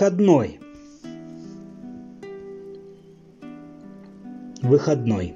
[0.00, 0.58] Выходной.
[4.62, 5.34] Выходной.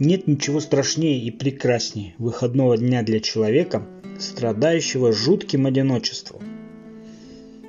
[0.00, 3.86] Нет ничего страшнее и прекраснее выходного дня для человека,
[4.18, 6.42] страдающего жутким одиночеством.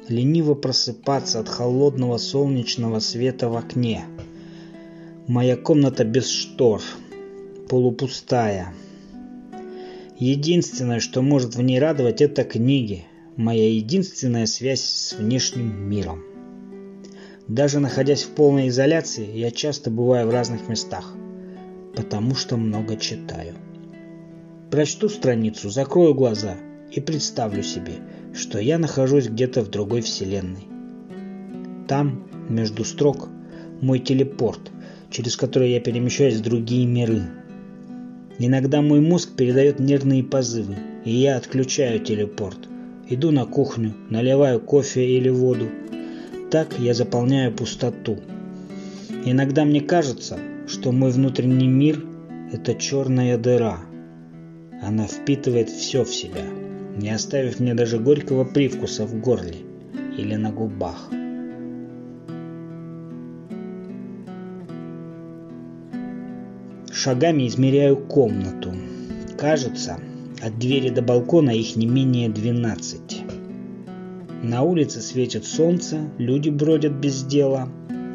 [0.08, 4.05] Лениво просыпаться от холодного солнечного света в окне.
[5.27, 6.82] Моя комната без штор,
[7.70, 8.74] полупустая.
[10.18, 13.05] Единственное, что может в ней радовать, это книги,
[13.39, 16.25] моя единственная связь с внешним миром.
[17.48, 21.15] Даже находясь в полной изоляции, я часто бываю в разных местах,
[21.95, 23.55] потому что много читаю.
[24.70, 26.57] Прочту страницу, закрою глаза
[26.91, 27.93] и представлю себе,
[28.34, 30.68] что я нахожусь где-то в другой вселенной.
[31.87, 33.29] Там, между строк,
[33.79, 34.70] мой телепорт,
[35.09, 37.21] через который я перемещаюсь в другие миры.
[38.37, 42.57] Иногда мой мозг передает нервные позывы, и я отключаю телепорт–
[43.12, 45.65] Иду на кухню, наливаю кофе или воду.
[46.52, 48.20] Так я заполняю пустоту.
[49.26, 52.05] Иногда мне кажется, что мой внутренний мир–
[52.54, 53.80] это черная дыра.
[54.84, 56.43] Она впитывает все в себя,
[56.98, 59.55] не оставив мне даже горького привкуса в горле
[60.15, 61.10] или на губах.
[66.91, 68.72] Шагами измеряю комнату.
[69.35, 69.97] Кажется,
[70.41, 73.23] от двери до балкона их не менее 12.
[74.44, 77.69] На улице светит солнце, люди бродят без дела.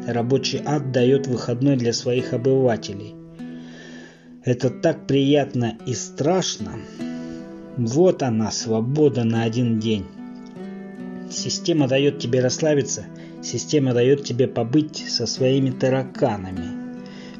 [0.07, 3.15] Рабочий ад дает выходной для своих обывателей.
[4.43, 6.73] Это так приятно и страшно.
[7.77, 10.05] Вот она, свобода на один день.
[11.29, 13.05] Система дает тебе расслабиться,
[13.43, 16.85] система дает тебе побыть со своими тараканами.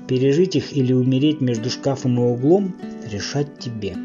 [0.07, 2.75] Пережить их или умереть между шкафом и углом–
[3.11, 3.95] решать тебе.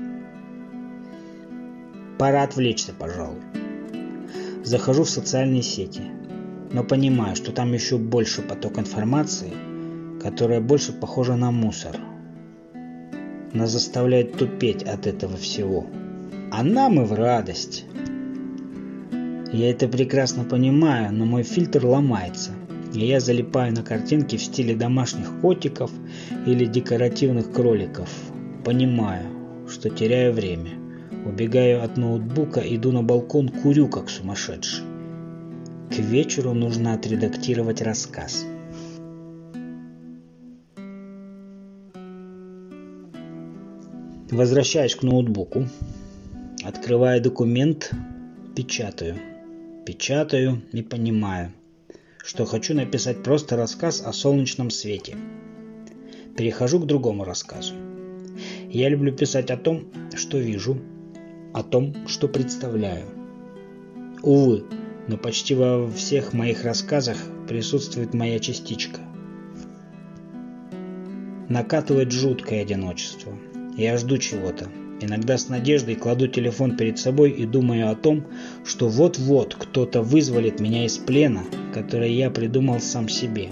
[2.21, 3.41] Пора отвлечься, пожалуй.
[4.63, 6.03] Захожу в социальные сети,
[6.71, 9.51] но понимаю, что там еще больше поток информации,
[10.23, 11.97] которая больше похожа на мусор.
[13.55, 15.87] Нас заставляет тупеть от этого всего.
[16.53, 17.87] А нам и в радость.
[19.51, 22.51] Я это прекрасно понимаю, но мой фильтр ломается,
[22.93, 25.91] и я залипаю на картинки в стиле домашних котиков
[26.47, 28.11] или декоративных кроликов.
[28.63, 29.25] Понимаю,
[29.71, 30.80] что теряю время.
[31.25, 34.85] Убегаю от ноутбука, иду на балкон, курю как сумасшедший.
[35.91, 38.47] К вечеру нужно отредактировать рассказ.
[44.31, 45.67] Возвращаюсь к ноутбуку,
[46.65, 47.91] открываю документ,
[48.55, 49.17] печатаю.
[49.85, 51.53] Печатаю и понимаю,
[52.25, 55.17] что хочу написать просто рассказ о солнечном свете.
[56.37, 57.75] Перехожу к другому рассказу.
[58.71, 60.79] Я люблю писать о том, что вижу,
[61.53, 63.05] о том, что представляю.
[64.23, 64.65] Увы,
[65.09, 67.17] но почти во всех моих рассказах
[67.49, 69.01] присутствует моя частичка.
[71.49, 73.33] Накатывает жуткое одиночество.
[73.77, 74.69] Я жду чего-то.
[75.01, 78.27] Иногда с надеждой кладу телефон перед собой и думаю о том,
[78.65, 81.43] что вот-вот кто-то вызволит меня из плена,
[81.75, 83.49] который я придумал сам себе.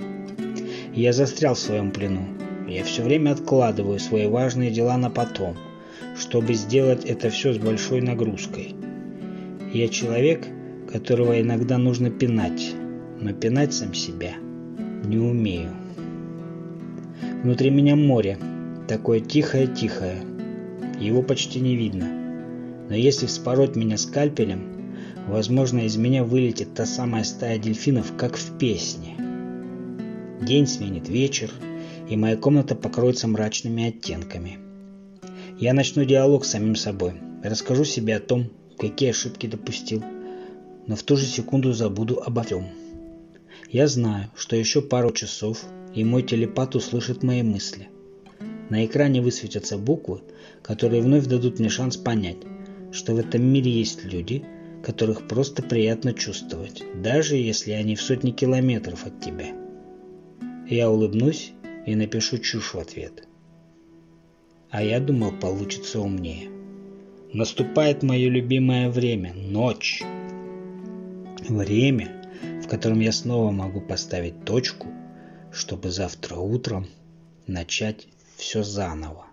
[0.94, 2.28] Я застрял в своем плену.
[2.68, 5.56] Я все время откладываю свои важные дела на потом–
[6.16, 8.74] чтобы сделать это все с большой нагрузкой.
[9.72, 10.46] Я человек,
[10.90, 12.74] которого иногда нужно пинать,
[13.20, 14.34] но пинать сам себя
[15.04, 15.70] не умею.
[17.42, 18.38] Внутри меня море,
[18.88, 20.22] такое тихое-тихое,
[20.98, 22.08] его почти не видно.
[22.88, 24.94] Но если вспороть меня скальпелем,
[25.28, 29.14] возможно, из меня вылетит та самая стая дельфинов, как в песне.
[30.40, 31.50] День сменит вечер,
[32.08, 34.58] и моя комната покроется мрачными оттенками–
[35.60, 40.04] я начну диалог с самим собой, расскажу себе о том, какие ошибки допустил,
[40.86, 42.68] но в ту же секунду забуду обо всем.
[43.68, 45.64] Я знаю, что еще пару часов,
[45.94, 47.88] и мой телепат услышит мои мысли.
[48.70, 50.20] На экране высветятся буквы,
[50.62, 52.38] которые вновь дадут мне шанс понять,
[52.92, 54.44] что в этом мире есть люди,
[54.84, 59.48] которых просто приятно чувствовать, даже если они в сотни километров от тебя.
[60.68, 61.52] Я улыбнусь
[61.84, 63.27] и напишу чушь в ответ.
[64.70, 66.50] А я думал, получится умнее.
[67.32, 70.02] Наступает мое любимое время– ночь.
[71.48, 72.30] Время,
[72.62, 74.88] в котором я снова могу поставить точку,
[75.52, 76.86] чтобы завтра утром
[77.46, 79.27] начать все заново.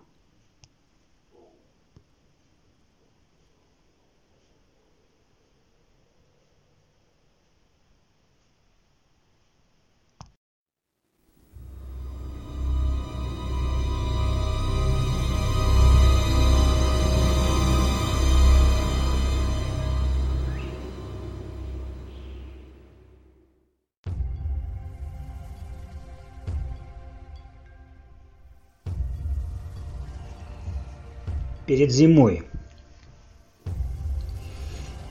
[31.66, 32.44] Перед зимой.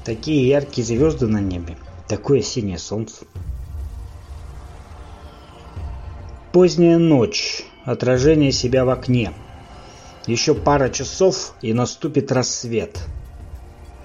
[0.05, 1.77] Такие яркие звезды на небе,
[2.09, 3.25] такое синее солнце.
[6.53, 9.33] Поздняя ночь, отражение себя в окне.
[10.27, 13.01] Еще пара часов и наступит рассвет.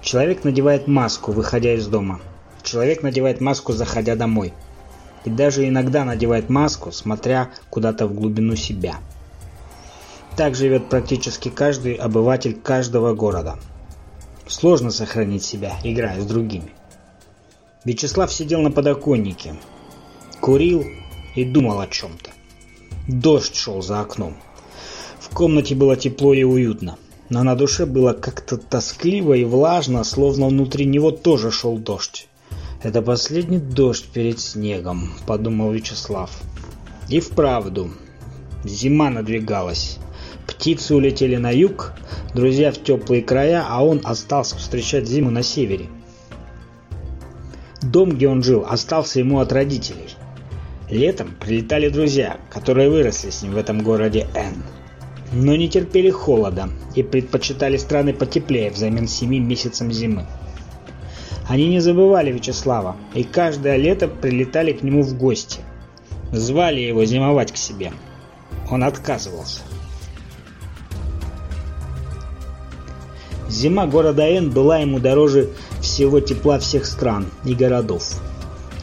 [0.02, 2.20] Человек надевает маску, выходя из дома.
[2.62, 4.52] Человек надевает маску, заходя домой.
[5.24, 8.96] И даже иногда надевает маску, смотря куда-то в глубину себя.
[10.40, 13.58] Так живет практически каждый обыватель каждого города.
[14.46, 16.72] Сложно сохранить себя, играя с другими.
[17.84, 19.56] Вячеслав сидел на подоконнике,
[20.40, 20.86] курил
[21.34, 22.30] и думал о чем-то.
[23.06, 24.34] Дождь шел за окном.
[25.18, 26.96] В комнате было тепло и уютно,
[27.28, 32.28] но на душе было как-то тоскливо и влажно, словно внутри него тоже шел дождь.
[32.82, 36.30] «Это последний дождь перед снегом»,— подумал Вячеслав.
[37.10, 37.90] И вправду,
[38.64, 39.98] зима надвигалась.
[40.50, 41.92] Птицы улетели на юг,
[42.34, 45.86] друзья в теплые края, а он остался встречать зиму на севере.
[47.80, 50.08] Дом, где он жил, остался ему от родителей.
[50.90, 54.62] Летом прилетали друзья, которые выросли с ним в этом городе Н.
[55.32, 60.26] Но не терпели холода и предпочитали страны потеплее взамен семи месяцам зимы.
[61.48, 65.60] Они не забывали Вячеслава и каждое лето прилетали к нему в гости.
[66.32, 67.92] Звали его зимовать к себе.
[68.68, 69.60] Он отказывался.
[73.60, 75.50] Зима города Н была ему дороже
[75.82, 78.18] всего тепла всех стран и городов.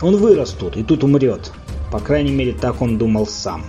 [0.04, 1.52] Он вырос тут и тут умрет.
[1.92, 3.66] По крайней мере, так он думал сам.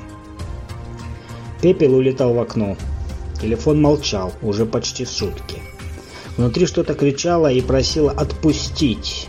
[1.63, 2.77] Пепел улетал в окно.
[3.41, 5.63] Телефон молчал уже почти сутки.
[6.37, 9.29] Внутри что-то кричало и просило отпустить.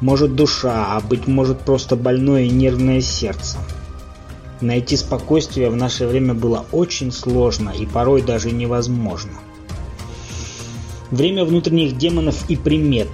[0.00, 3.58] Может душа, а быть может просто больное нервное сердце.
[4.60, 9.32] Найти спокойствие в наше время было очень сложно и порой даже невозможно.
[11.10, 13.08] Время внутренних демонов и примет.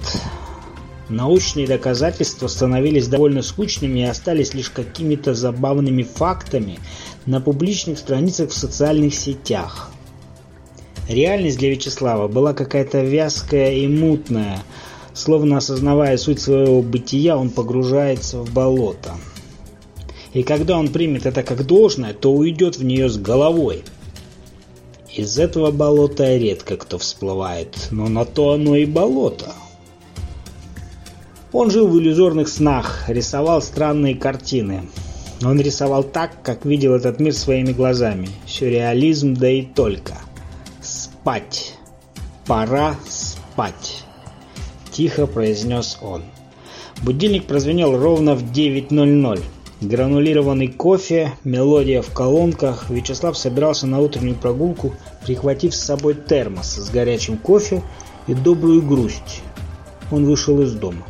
[1.07, 6.79] Научные доказательства становились довольно скучными и остались лишь какими-то забавными фактами
[7.25, 9.91] на публичных страницах в социальных сетях.
[11.07, 14.63] Реальность для Вячеслава была какая-то вязкая и мутная,
[15.13, 19.11] словно осознавая суть своего бытия, он погружается в болото.
[20.33, 23.83] И когда он примет это как должное, то уйдет в нее с головой–
[25.15, 29.53] из этого болота редко кто всплывает, но на то оно и болото.
[31.53, 34.89] Он жил в иллюзорных снах, рисовал странные картины.
[35.41, 38.27] Он рисовал так, как видел этот мир своими глазами.
[38.45, 40.15] Сюрреализм, да и только.
[40.81, 41.75] Спать.
[42.45, 44.03] Пора спать.
[44.91, 46.23] Тихо произнес он.
[47.03, 49.41] Будильник прозвенел ровно в 9.00.
[49.81, 52.89] Гранулированный кофе, мелодия в колонках.
[52.89, 54.93] Вячеслав собирался на утреннюю прогулку,
[55.25, 57.83] прихватив с собой термос с горячим кофе
[58.27, 59.41] и добрую грусть.
[60.11, 61.05] Он вышел из дома.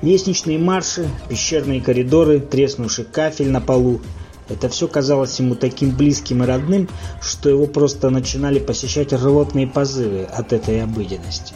[0.00, 4.00] Лестничные марши, пещерные коридоры, треснувший кафель на полу–
[4.48, 6.88] это все казалось ему таким близким и родным,
[7.20, 11.54] что его просто начинали посещать рвотные позывы от этой обыденности.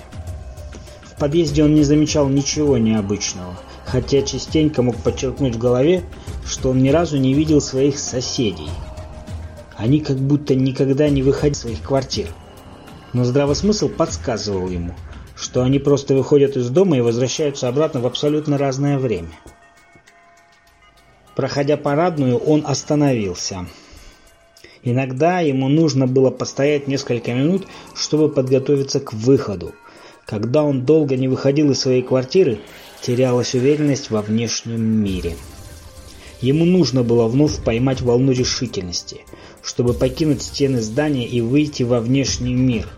[1.02, 3.59] В подъезде он не замечал ничего необычного–
[3.96, 6.04] хотя частенько мог подчеркнуть в голове,
[6.44, 8.68] что он ни разу не видел своих соседей.
[9.74, 12.28] Они как будто никогда не выходили из своих квартир.
[13.14, 14.92] Но здравый смысл подсказывал ему,
[15.34, 19.30] что они просто выходят из дома и возвращаются обратно в абсолютно разное время.
[21.34, 23.64] Проходя парадную, он остановился.
[24.82, 29.74] Иногда ему нужно было постоять несколько минут, чтобы подготовиться к выходу.
[30.26, 32.58] Когда он долго не выходил из своей квартиры,
[33.02, 35.36] терялась уверенность во внешнем мире.
[36.40, 39.22] Ему нужно было вновь поймать волну решительности,
[39.62, 42.88] чтобы покинуть стены здания и выйти во внешний мир.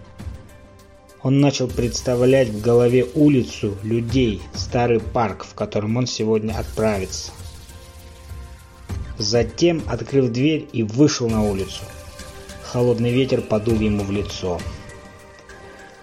[1.22, 7.32] Он начал представлять в голове улицу, людей, старый парк, в котором он сегодня отправится.
[9.18, 11.82] Затем, открыв дверь и вышел на улицу.
[12.62, 14.60] Холодный ветер подул ему в лицо.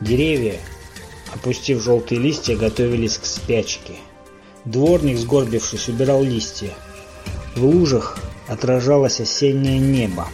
[0.01, 0.59] Деревья,
[1.33, 3.93] Опустив желтые листья, готовились к спячке.
[4.65, 6.71] Дворник, сгорбившись, убирал листья.
[7.55, 8.17] В лужах
[8.47, 10.27] отражалось осеннее небо.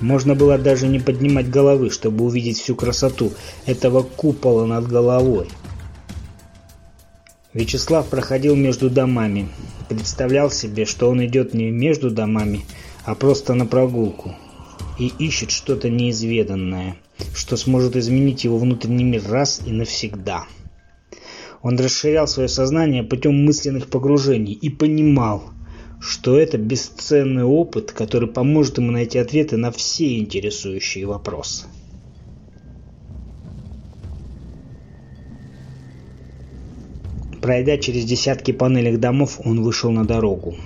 [0.00, 3.32] Можно было даже не поднимать головы, чтобы увидеть всю красоту
[3.66, 5.48] этого купола над головой.
[7.52, 9.48] Вячеслав проходил между домами.
[9.88, 12.64] Представлял себе, что он идет не между домами,
[13.04, 14.36] а просто на прогулку.
[14.98, 16.96] И ищет что-то неизведанное–
[17.34, 20.44] что сможет изменить его внутренний мир раз и навсегда.
[21.62, 25.50] Он расширял свое сознание путем мысленных погружений и понимал,
[26.00, 31.66] что это бесценный опыт, который поможет ему найти ответы на все интересующие вопросы.
[37.40, 40.56] Пройдя через десятки панелей домов, он вышел на дорогу.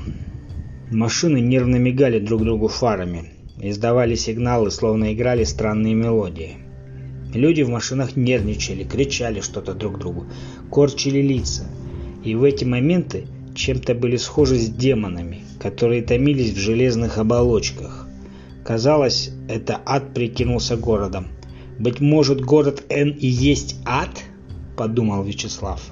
[0.91, 3.32] Машины нервно мигали друг другу фарами
[3.63, 6.57] издавали сигналы, словно играли странные мелодии.
[7.33, 10.27] Люди в машинах нервничали, кричали что-то друг другу,
[10.71, 11.65] корчили лица.
[12.25, 18.07] И в эти моменты чем-то были схожи с демонами, которые томились в железных оболочках.
[18.65, 21.29] Казалось, это ад прикинулся городом.
[21.79, 24.23] «Быть может, город Н и есть ад?»–
[24.77, 25.83] подумал Вячеслав.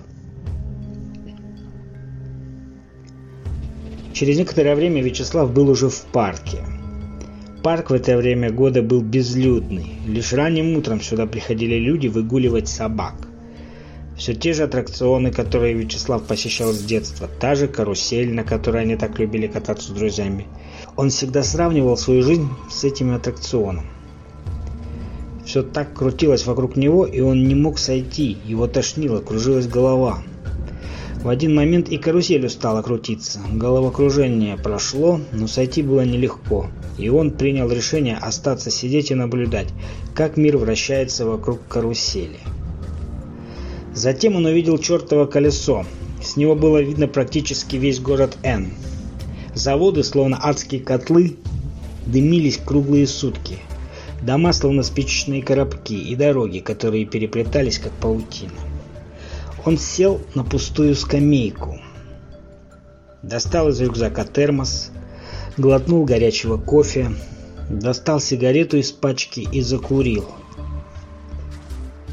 [4.12, 6.58] Через некоторое время Вячеслав был уже в парке.
[7.62, 9.92] Парк в это время года был безлюдный.
[10.06, 13.14] Лишь ранним утром сюда приходили люди выгуливать собак.
[14.16, 18.96] Все те же аттракционы, которые Вячеслав посещал с детства, та же карусель, на которой они
[18.96, 20.46] так любили кататься с друзьями.
[20.96, 23.84] Он всегда сравнивал свою жизнь с этим аттракционом.
[25.44, 30.22] Все так крутилось вокруг него, и он не мог сойти, его тошнило, кружилась голова.
[31.22, 33.40] В один момент и карусель устала крутиться.
[33.52, 36.68] Головокружение прошло, но сойти было нелегко.
[36.96, 39.68] И он принял решение остаться сидеть и наблюдать,
[40.14, 42.38] как мир вращается вокруг карусели.
[43.94, 45.84] Затем он увидел чертово колесо.
[46.22, 48.70] С него было видно практически весь город Н.
[49.54, 51.36] Заводы, словно адские котлы,
[52.06, 53.58] дымились круглые сутки.
[54.22, 58.52] Дома, словно спичечные коробки, и дороги, которые переплетались, как паутина.
[59.66, 61.78] Он сел на пустую скамейку.
[63.22, 64.90] Достал из рюкзака термос,
[65.58, 67.10] глотнул горячего кофе,
[67.68, 70.26] достал сигарету из пачки и закурил.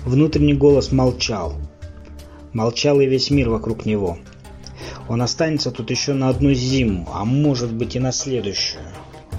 [0.03, 1.55] Внутренний голос молчал.
[2.51, 4.17] Молчал и весь мир вокруг него.
[5.07, 8.83] Он останется тут еще на одну зиму, а может быть и на следующую.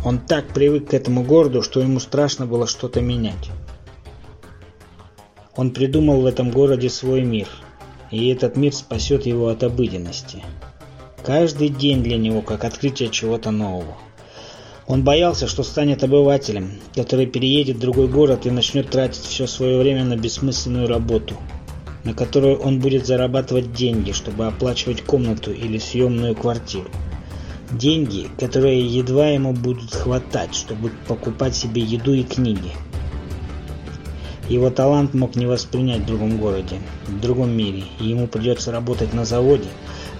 [0.02, 3.50] Он так привык к этому городу, что ему страшно было что-то менять.
[5.56, 7.48] Он придумал в этом городе свой мир–
[8.10, 10.42] и этот мир спасет его от обыденности.
[11.24, 13.96] Каждый день для него как открытие чего-то нового.
[14.86, 19.78] Он боялся, что станет обывателем, который переедет в другой город и начнет тратить все свое
[19.78, 21.34] время на бессмысленную работу,
[22.04, 26.88] на которую он будет зарабатывать деньги, чтобы оплачивать комнату или съемную квартиру.
[27.70, 32.72] Деньги, которые едва ему будут хватать, чтобы покупать себе еду и книги.
[34.48, 39.12] Его талант мог не воспринять в другом городе, в другом мире, и ему придется работать
[39.12, 39.68] на заводе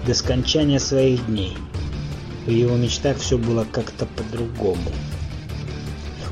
[0.05, 1.57] до скончания своих дней.
[2.45, 4.91] В его мечтах все было как-то по-другому.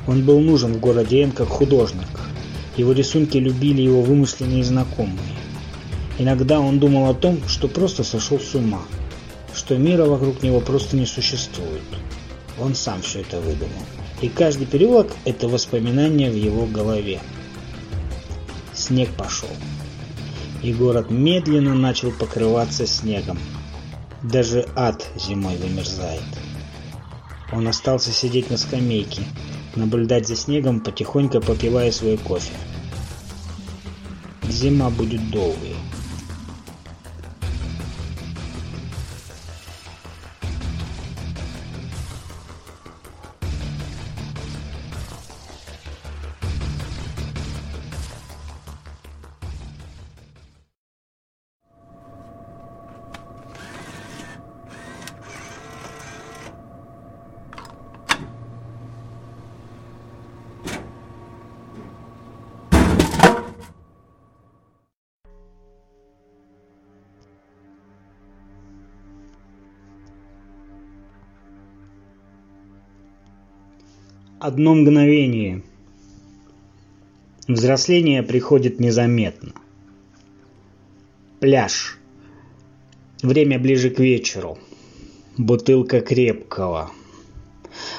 [0.08, 2.08] Он был нужен в городе Н как художник.
[2.78, 5.18] Его рисунки любили его вымышленные знакомые.
[6.20, 8.82] Иногда он думал о том, что просто сошел с ума,
[9.56, 11.82] что мира вокруг него просто не существует.
[12.60, 13.84] Он сам все это выдумал.
[14.22, 17.20] И каждый переулок– это воспоминание в его голове.
[18.88, 19.50] Снег пошел.
[20.64, 23.38] И город медленно начал покрываться снегом.
[24.24, 26.24] Даже ад зимой вымерзает.
[27.52, 29.24] Он остался сидеть на скамейке,
[29.76, 32.54] наблюдать за снегом, потихоньку попивая свой кофе.
[34.44, 35.76] Зима будет долгой.
[74.50, 75.62] Одно мгновение.
[77.50, 79.52] Взросление приходит незаметно.
[81.42, 81.98] Пляж.
[83.22, 84.58] Время ближе к вечеру.
[85.38, 86.92] Бутылка крепкого.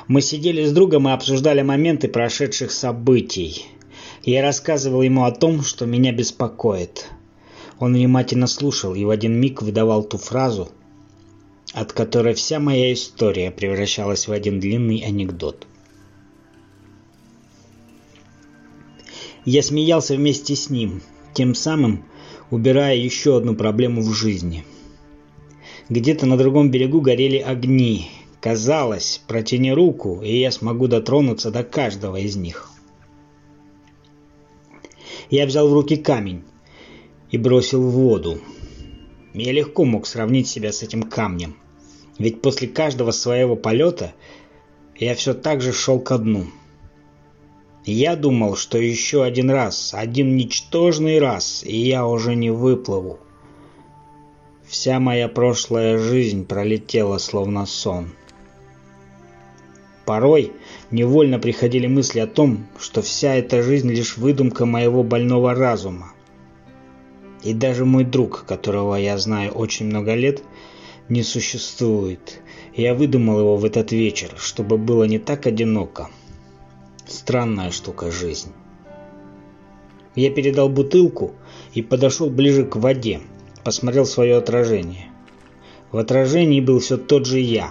[0.06, 3.66] Мы сидели с другом и обсуждали моменты прошедших событий.
[4.22, 7.10] Я рассказывал ему о том, что меня беспокоит.
[7.78, 10.72] Он внимательно слушал и в один миг выдавал ту фразу,
[11.74, 15.67] от которой вся моя история превращалась в один длинный анекдот.
[19.50, 21.00] Я смеялся вместе с ним,
[21.32, 22.04] тем самым
[22.50, 24.62] убирая еще одну проблему в жизни.
[25.88, 28.10] Где-то на другом берегу горели огни.
[28.42, 32.70] Казалось, протяни руку, и я смогу дотронуться до каждого из них.
[35.30, 36.42] Я взял в руки камень
[37.30, 38.42] и бросил в воду.
[39.32, 41.56] Я легко мог сравнить себя с этим камнем,
[42.18, 44.12] ведь после каждого своего полета
[44.98, 46.44] я все так же шел ко дну–
[47.92, 53.18] я думал, что еще один раз, один ничтожный раз, и я уже не выплыву.
[54.66, 58.10] Вся моя прошлая жизнь пролетела словно сон.
[60.04, 60.52] Порой
[60.90, 66.12] невольно приходили мысли о том, что вся эта жизнь лишь выдумка моего больного разума.
[67.42, 70.42] И даже мой друг, которого я знаю очень много лет,
[71.08, 72.42] не существует.
[72.74, 76.10] Я выдумал его в этот вечер, чтобы было не так одиноко.
[77.08, 78.52] Странная штука жизнь.
[80.14, 81.34] Я передал бутылку
[81.72, 83.20] и подошел ближе к воде,
[83.64, 85.08] посмотрел свое отражение.
[85.90, 87.70] В отражении был все тот же я,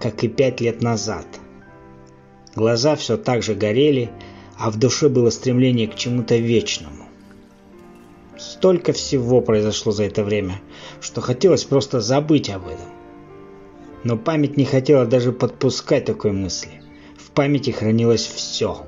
[0.00, 1.26] как и пять лет назад–
[2.58, 4.10] Глаза все так же горели,
[4.58, 7.04] а в душе было стремление к чему-то вечному.
[8.36, 10.60] Столько всего произошло за это время,
[11.00, 12.90] что хотелось просто забыть об этом.
[14.02, 16.82] Но память не хотела даже подпускать такой мысли.
[17.38, 18.84] Памяти хранилось все.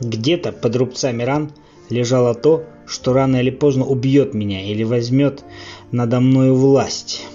[0.00, 1.52] Где-то под рубцами ран
[1.90, 5.44] лежало то, что рано или поздно убьет меня или возьмет
[5.90, 7.26] надо мною власть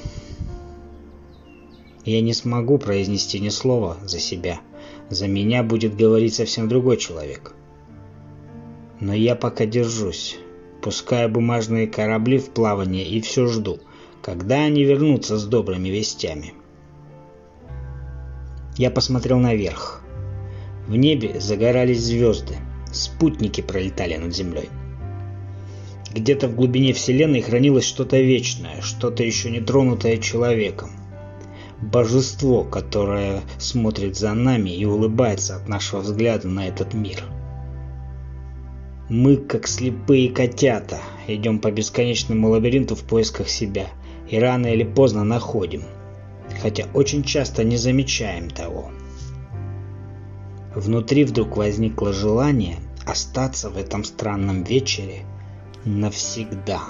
[2.07, 4.61] я не смогу произнести ни слова за себя.
[5.11, 7.53] За меня будет говорить совсем другой человек.
[8.99, 10.37] Но я пока держусь,
[10.81, 13.77] пуская бумажные корабли в плавание и все жду,
[14.23, 16.53] когда они вернутся с добрыми вестями.
[18.77, 20.01] Я посмотрел наверх.
[20.87, 22.55] В небе загорались звезды,
[22.91, 24.69] спутники пролетали над землей.
[26.13, 30.91] Где-то в глубине Вселенной хранилось что-то вечное, что-то еще не тронутое человеком
[31.81, 37.23] божество, которое смотрит за нами и улыбается от нашего взгляда на этот мир.
[39.09, 43.87] Мы, как слепые котята, идем по бесконечному лабиринту в поисках себя
[44.29, 45.83] и рано или поздно находим,
[46.61, 48.91] хотя очень часто не замечаем того.
[50.75, 55.25] Внутри вдруг возникло желание остаться в этом странном вечере
[55.85, 56.81] навсегда.